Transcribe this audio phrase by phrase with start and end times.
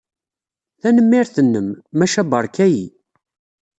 [0.81, 1.67] Tanemmirt-nnem,
[1.97, 2.87] maca beṛka-iyi.